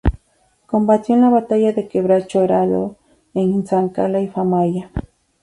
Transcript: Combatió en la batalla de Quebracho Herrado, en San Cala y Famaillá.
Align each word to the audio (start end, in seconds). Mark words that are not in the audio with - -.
Combatió 0.65 1.13
en 1.13 1.21
la 1.21 1.29
batalla 1.29 1.73
de 1.73 1.87
Quebracho 1.87 2.41
Herrado, 2.41 2.95
en 3.35 3.67
San 3.67 3.89
Cala 3.89 4.19
y 4.19 4.29
Famaillá. 4.29 4.89